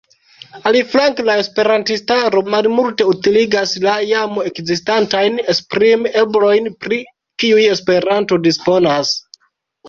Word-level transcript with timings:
Aliflanke 0.69 1.23
la 1.25 1.33
esperantistaro 1.41 2.39
malmulte 2.53 3.07
utiligas 3.11 3.73
la 3.83 3.93
jam 4.13 4.39
ekzistantajn 4.45 5.37
esprim-eblojn, 5.55 6.71
pri 6.87 6.99
kiuj 7.45 7.69
Esperanto 7.77 8.41
disponas. 8.49 9.15